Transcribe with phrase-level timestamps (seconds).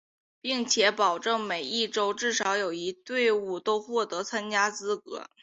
[0.41, 5.29] 并且保证每一洲至少有一队伍都获得参加资格。